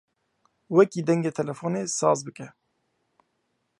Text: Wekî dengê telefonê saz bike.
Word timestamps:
Wekî 0.75 1.01
dengê 1.07 1.31
telefonê 1.39 1.81
saz 1.97 2.19
bike. 2.27 2.47